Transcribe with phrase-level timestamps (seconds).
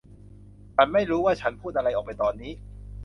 [0.75, 2.51] ฉันไม่รู้ว่าฉันพูดอะไรออกไปตอนนี้